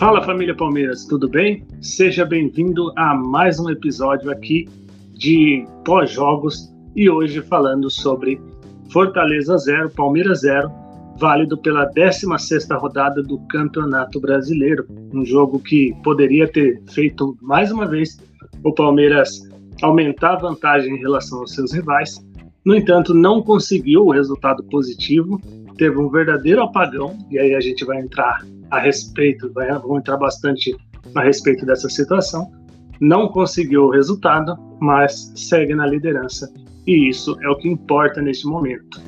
[0.00, 1.62] Fala família Palmeiras, tudo bem?
[1.82, 4.66] Seja bem-vindo a mais um episódio aqui
[5.12, 8.40] de pós-jogos e hoje falando sobre
[8.90, 10.72] Fortaleza 0, Palmeiras 0,
[11.18, 14.86] válido pela 16 rodada do Campeonato Brasileiro.
[15.12, 18.18] Um jogo que poderia ter feito mais uma vez
[18.64, 19.46] o Palmeiras
[19.82, 22.16] aumentar a vantagem em relação aos seus rivais.
[22.64, 25.38] No entanto, não conseguiu o resultado positivo,
[25.76, 30.76] teve um verdadeiro apagão, e aí a gente vai entrar a respeito, vamos entrar bastante
[31.14, 32.50] a respeito dessa situação.
[33.00, 36.52] Não conseguiu o resultado, mas segue na liderança,
[36.86, 39.00] e isso é o que importa neste momento.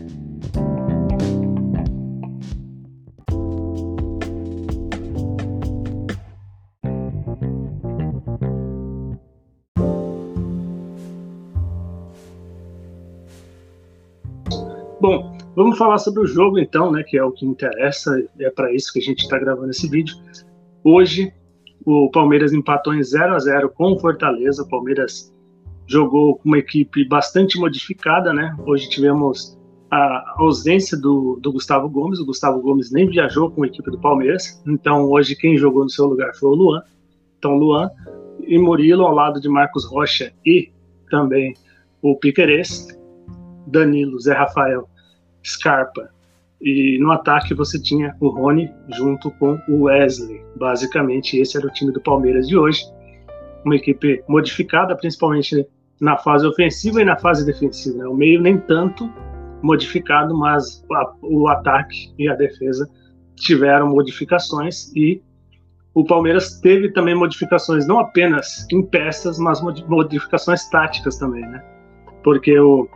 [15.01, 18.73] Bom, vamos falar sobre o jogo então, né, que é o que interessa, é para
[18.73, 20.17] isso que a gente está gravando esse vídeo.
[20.85, 21.33] Hoje,
[21.85, 24.63] o Palmeiras empatou em 0 a 0 com o Fortaleza.
[24.63, 25.33] O Palmeiras
[25.87, 28.57] jogou com uma equipe bastante modificada, né?
[28.65, 29.59] Hoje tivemos
[29.91, 32.19] a ausência do, do, Gustavo Gomes.
[32.19, 34.63] O Gustavo Gomes nem viajou com a equipe do Palmeiras.
[34.67, 36.83] Então, hoje, quem jogou no seu lugar foi o Luan.
[37.39, 37.91] Então, Luan
[38.41, 40.73] e Murilo ao lado de Marcos Rocha e
[41.11, 41.55] também
[42.01, 42.89] o Piquerez.
[43.67, 44.89] Danilo, Zé Rafael
[45.45, 46.09] Scarpa.
[46.61, 50.41] E no ataque você tinha o Rony junto com o Wesley.
[50.57, 52.85] Basicamente, esse era o time do Palmeiras de hoje.
[53.65, 55.67] Uma equipe modificada, principalmente
[56.01, 57.99] na fase ofensiva e na fase defensiva.
[57.99, 58.07] Né?
[58.07, 59.11] O meio nem tanto
[59.63, 60.85] modificado, mas
[61.23, 62.89] o ataque e a defesa
[63.37, 65.23] tiveram modificações e
[65.95, 71.63] o Palmeiras teve também modificações não apenas em peças, mas modificações táticas também, né?
[72.25, 72.89] Porque o,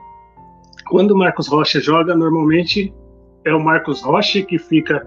[0.89, 2.93] quando o Marcos Rocha joga, normalmente
[3.45, 5.07] é o Marcos Rocha que fica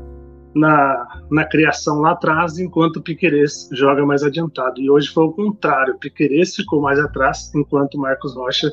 [0.54, 4.80] na, na criação lá atrás, enquanto o Piquerez joga mais adiantado.
[4.80, 8.72] E hoje foi o contrário, o Piquerez ficou mais atrás, enquanto o Marcos Rocha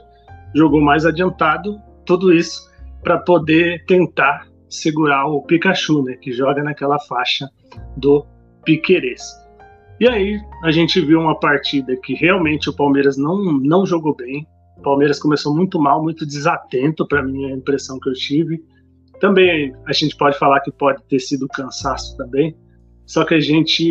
[0.55, 1.79] jogou mais adiantado.
[2.05, 2.71] Tudo isso
[3.03, 7.49] para poder tentar segurar o Pikachu, né, que joga naquela faixa
[7.97, 8.25] do
[8.65, 9.23] Piquerez.
[10.01, 14.47] E aí a gente viu uma partida que realmente o Palmeiras não, não jogou bem,
[14.87, 18.65] Palmeiras começou muito mal, muito desatento, para mim, a impressão que eu tive.
[19.19, 22.57] Também a gente pode falar que pode ter sido cansaço também,
[23.05, 23.83] só que a gente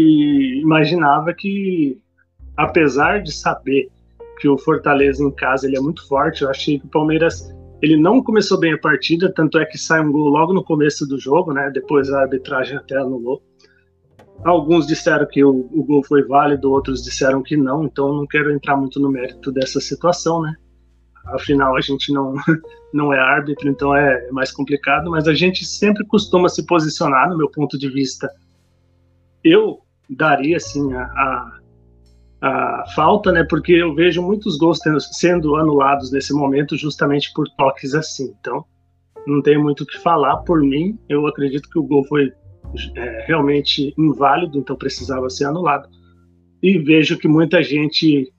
[0.61, 1.99] imaginava que,
[2.55, 3.89] apesar de saber
[4.39, 7.97] que o Fortaleza em casa ele é muito forte, eu achei que o Palmeiras ele
[7.97, 11.19] não começou bem a partida, tanto é que sai um gol logo no começo do
[11.19, 11.69] jogo, né?
[11.73, 13.43] Depois a arbitragem até anulou.
[14.45, 18.49] Alguns disseram que o, o gol foi válido, outros disseram que não, então não quero
[18.49, 20.55] entrar muito no mérito dessa situação, né?
[21.27, 22.33] Afinal a gente não,
[22.93, 27.37] não é árbitro, então é mais complicado, mas a gente sempre costuma se posicionar, no
[27.37, 28.29] meu ponto de vista.
[29.43, 31.59] Eu daria assim a, a,
[32.41, 33.43] a falta, né?
[33.43, 38.33] Porque eu vejo muitos gols tendo, sendo anulados nesse momento justamente por toques assim.
[38.39, 38.65] Então,
[39.25, 40.97] não tenho muito o que falar por mim.
[41.09, 42.31] Eu acredito que o gol foi
[42.95, 45.89] é, realmente inválido, então precisava ser anulado.
[46.61, 48.31] E vejo que muita gente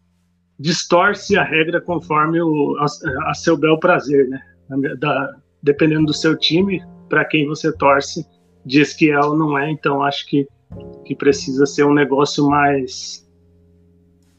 [0.59, 4.41] distorce a regra conforme o, a, a seu bel prazer, né?
[4.99, 8.27] Da, dependendo do seu time, para quem você torce,
[8.65, 10.47] diz que é ou não é, então acho que,
[11.05, 13.29] que precisa ser um negócio mais,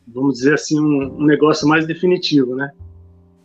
[0.07, 2.71] vamos dizer assim, um, um negócio mais definitivo, né?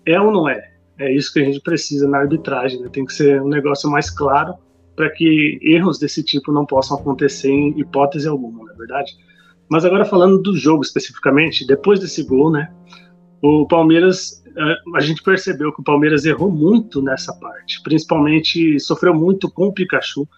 [0.05, 0.73] É ou não é?
[0.99, 2.89] É isso que a gente precisa na arbitragem, né?
[2.93, 4.55] tem que ser um negócio mais claro
[4.95, 9.13] para que erros desse tipo não possam acontecer em hipótese alguma, não é verdade?
[9.69, 12.73] Mas agora falando do jogo especificamente, depois desse gol, né?
[13.43, 19.15] O Palmeiras, eh, a gente percebeu que o Palmeiras errou muito nessa parte, principalmente sofreu
[19.15, 20.29] muito com o Pikachu,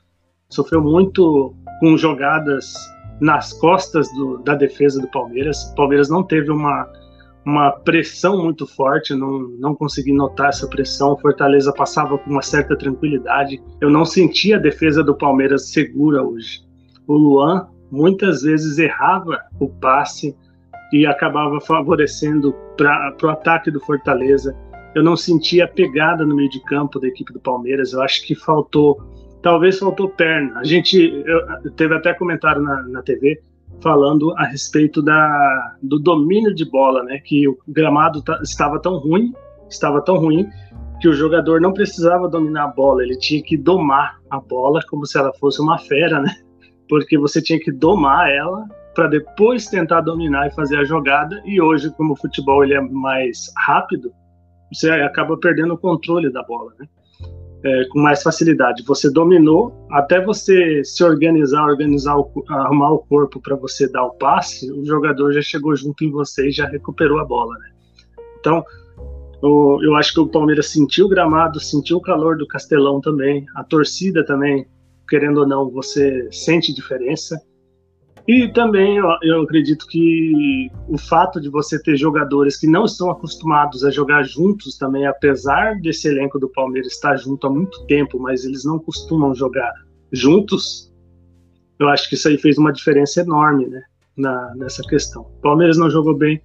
[0.49, 2.75] sofreu muito com jogadas
[3.21, 5.65] nas costas do, da defesa do Palmeiras.
[5.73, 6.91] O Palmeiras não teve uma,
[7.45, 11.13] uma pressão muito forte, não, não consegui notar essa pressão.
[11.13, 13.63] O Fortaleza passava com uma certa tranquilidade.
[13.81, 16.63] Eu não senti a defesa do Palmeiras segura hoje.
[17.07, 20.37] O Luan muitas vezes errava o passe
[20.93, 24.55] e acabava favorecendo para o ataque do Fortaleza.
[24.95, 27.93] Eu não sentia pegada no meio de campo da equipe do Palmeiras.
[27.93, 29.03] Eu acho que faltou,
[29.43, 30.59] talvez faltou perna.
[30.59, 33.41] A gente eu, teve até comentário na, na TV
[33.81, 37.19] falando a respeito da, do domínio de bola, né?
[37.19, 39.33] Que o gramado estava tão ruim,
[39.69, 40.49] estava tão ruim
[41.01, 45.05] que o jogador não precisava dominar a bola, ele tinha que domar a bola como
[45.05, 46.35] se ela fosse uma fera, né?
[46.89, 51.43] Porque você tinha que domar ela para depois tentar dominar e fazer a jogada.
[51.45, 54.13] E hoje, como o futebol ele é mais rápido,
[54.73, 56.87] você acaba perdendo o controle da bola, né?
[57.65, 58.85] é, com mais facilidade.
[58.85, 64.15] Você dominou, até você se organizar, organizar, o, arrumar o corpo para você dar o
[64.15, 67.71] passe, o jogador já chegou junto em você e já recuperou a bola, né?
[68.39, 68.63] Então,
[69.43, 73.47] eu, eu acho que o Palmeiras sentiu o gramado, sentiu o calor do Castelão também,
[73.57, 74.67] a torcida também,
[75.09, 77.41] querendo ou não, você sente diferença.
[78.27, 83.11] E também eu, eu, acredito que o fato de você ter jogadores que não estão
[83.11, 88.19] acostumados a jogar juntos também, apesar desse elenco do Palmeiras estar junto há muito tempo,
[88.19, 89.73] mas eles não costumam jogar
[90.11, 90.91] juntos,
[91.79, 93.83] eu acho que isso aí fez uma diferença enorme né,
[94.17, 95.23] na, nessa questão.
[95.23, 96.41] O Palmeiras não jogou bem,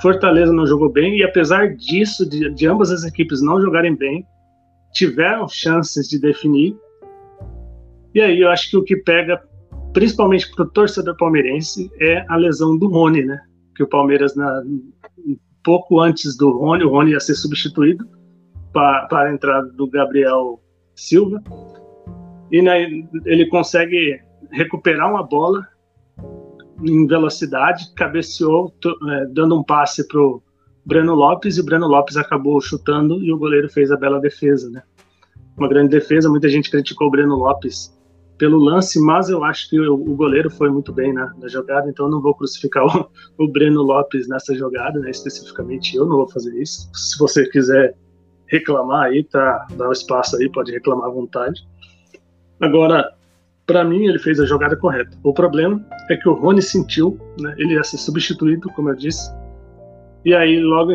[0.00, 4.24] Fortaleza não jogou bem, e apesar disso, de, de ambas as equipes não jogarem bem,
[4.92, 6.76] tiveram chances de definir.
[8.14, 9.42] E aí eu acho que o que pega
[9.94, 13.40] principalmente para o torcedor palmeirense, é a lesão do Rony, né?
[13.74, 14.62] Que o Palmeiras, na,
[15.62, 18.06] pouco antes do Rony, o Rony ia ser substituído
[18.72, 20.60] para, para a entrada do Gabriel
[20.96, 21.42] Silva.
[22.50, 22.82] E né,
[23.24, 24.20] ele consegue
[24.50, 25.66] recuperar uma bola
[26.82, 28.74] em velocidade, cabeceou,
[29.10, 30.42] é, dando um passe para o
[30.84, 34.68] Breno Lopes, e o Breno Lopes acabou chutando e o goleiro fez a bela defesa,
[34.70, 34.82] né?
[35.56, 37.93] Uma grande defesa, muita gente criticou o Breno Lopes
[38.36, 41.88] pelo lance, mas eu acho que o, o goleiro foi muito bem na, na jogada,
[41.88, 43.08] então não vou crucificar o,
[43.38, 46.90] o, Breno Lopes nessa jogada, né, especificamente eu não vou fazer isso.
[46.94, 47.94] Se você quiser
[48.46, 51.66] reclamar aí, tá, dá um espaço aí, pode reclamar à vontade.
[52.60, 53.12] Agora,
[53.66, 55.16] para mim, ele fez a jogada correta.
[55.22, 59.30] O problema é que o Rony sentiu, né, ele ia ser substituído, como eu disse,
[60.24, 60.92] e aí logo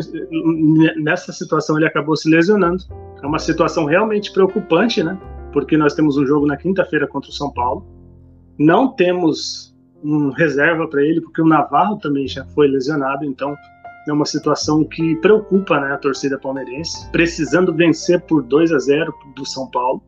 [0.98, 2.84] nessa situação ele acabou se lesionando.
[3.22, 5.18] É uma situação realmente preocupante, né?
[5.52, 7.86] Porque nós temos um jogo na quinta-feira contra o São Paulo.
[8.58, 13.56] Não temos um reserva para ele, porque o Navarro também já foi lesionado, então
[14.08, 19.14] é uma situação que preocupa né, a torcida palmeirense, precisando vencer por 2 a 0
[19.36, 20.02] do São Paulo.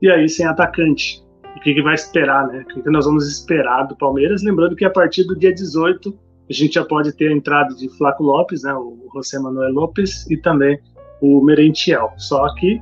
[0.00, 1.22] E aí sem atacante.
[1.56, 2.60] O que, que vai esperar, né?
[2.60, 4.42] O que, que nós vamos esperar do Palmeiras?
[4.42, 6.16] Lembrando que a partir do dia 18
[6.48, 10.28] a gente já pode ter a entrada de Flaco Lopes, né, o José Manuel Lopes
[10.30, 10.78] e também
[11.20, 12.12] o Merentiel.
[12.16, 12.80] Só que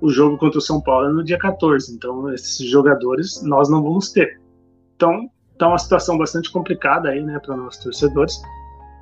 [0.00, 3.82] o jogo contra o São Paulo é no dia 14, então esses jogadores nós não
[3.82, 4.40] vamos ter.
[4.96, 8.40] Então, tá uma situação bastante complicada aí, né, para nossos torcedores.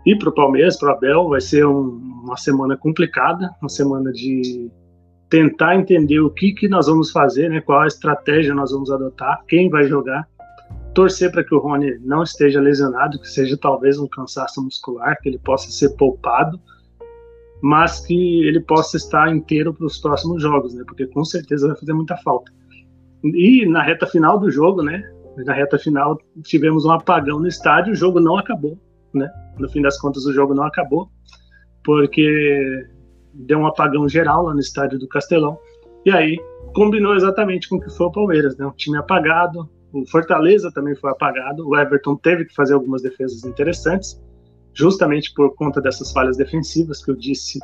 [0.05, 4.13] E para o Palmeiras, para o Abel, vai ser um, uma semana complicada, uma semana
[4.13, 4.71] de
[5.29, 9.43] tentar entender o que, que nós vamos fazer, né, qual a estratégia nós vamos adotar,
[9.47, 10.27] quem vai jogar,
[10.95, 15.29] torcer para que o Rony não esteja lesionado, que seja talvez um cansaço muscular, que
[15.29, 16.59] ele possa ser poupado
[17.63, 20.85] mas que ele possa estar inteiro para os próximos jogos, né?
[20.87, 22.53] Porque com certeza vai fazer muita falta.
[23.25, 25.03] E na reta final do jogo, né?
[25.45, 28.79] Na reta final tivemos um apagão no estádio, o jogo não acabou,
[29.13, 29.29] né?
[29.59, 31.09] No fim das contas o jogo não acabou,
[31.85, 32.87] porque
[33.35, 35.59] deu um apagão geral lá no estádio do Castelão.
[36.05, 36.39] E aí
[36.75, 38.67] combinou exatamente com o que foi o Palmeiras, né?
[38.67, 43.45] Um time apagado, o Fortaleza também foi apagado, o Everton teve que fazer algumas defesas
[43.45, 44.21] interessantes
[44.79, 47.59] justamente por conta dessas falhas defensivas que eu disse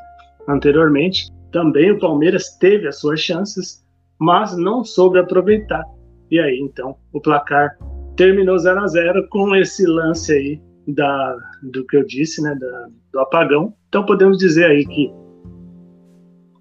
[0.49, 1.31] anteriormente.
[1.53, 3.85] Também o Palmeiras teve as suas chances,
[4.19, 5.85] mas não soube aproveitar.
[6.31, 7.79] E aí, então, o placar
[8.17, 12.87] terminou 0 a 0 com esse lance aí da, do que eu disse, né, da,
[13.13, 13.73] do apagão.
[13.89, 15.13] Então podemos dizer aí que,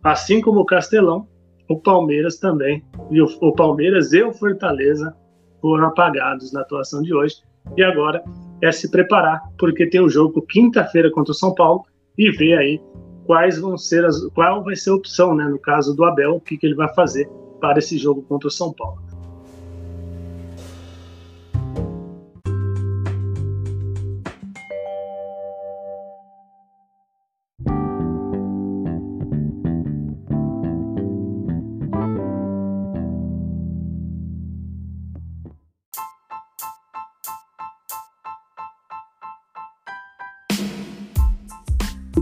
[0.03, 1.27] assim como o Castelão,
[1.67, 5.15] o Palmeiras também, e o, o Palmeiras e o Fortaleza
[5.59, 7.37] foram apagados na atuação de hoje.
[7.75, 8.23] E agora
[8.63, 11.83] é se preparar, porque tem o um jogo quinta-feira contra o São Paulo
[12.17, 12.81] e ver aí
[13.25, 16.41] quais vão ser as, qual vai ser a opção, né, no caso do Abel, o
[16.41, 17.29] que, que ele vai fazer
[17.59, 19.01] para esse jogo contra o São Paulo.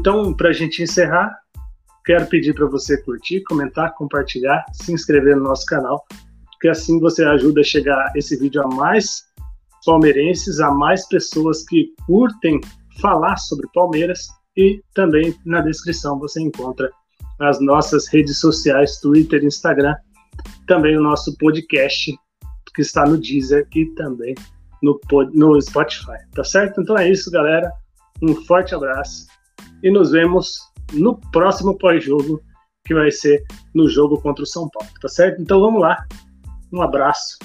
[0.01, 1.31] Então, para a gente encerrar,
[2.03, 6.03] quero pedir para você curtir, comentar, compartilhar, se inscrever no nosso canal,
[6.59, 9.21] que assim você ajuda a chegar esse vídeo a mais
[9.85, 12.59] palmeirenses, a mais pessoas que curtem
[12.99, 14.27] falar sobre Palmeiras
[14.57, 16.89] e também na descrição você encontra
[17.39, 19.93] as nossas redes sociais, Twitter, Instagram,
[20.65, 22.11] também o nosso podcast
[22.73, 24.33] que está no Deezer e também
[24.81, 24.99] no,
[25.31, 26.81] no Spotify, tá certo?
[26.81, 27.71] Então é isso, galera.
[28.19, 29.29] Um forte abraço
[29.83, 30.59] e nos vemos
[30.93, 32.41] no próximo pós-jogo,
[32.85, 35.41] que vai ser no jogo contra o São Paulo, tá certo?
[35.41, 36.05] Então vamos lá.
[36.73, 37.37] Um abraço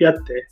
[0.00, 0.46] e até